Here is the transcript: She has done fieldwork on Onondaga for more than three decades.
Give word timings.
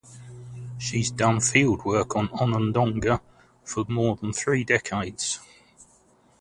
She 0.79 0.97
has 0.97 1.11
done 1.11 1.41
fieldwork 1.41 2.15
on 2.15 2.29
Onondaga 2.31 3.21
for 3.63 3.85
more 3.87 4.15
than 4.15 4.33
three 4.33 4.63
decades. 4.63 5.39